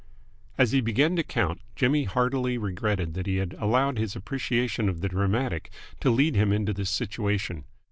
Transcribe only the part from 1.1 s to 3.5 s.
to count, Jimmy heartily regretted that he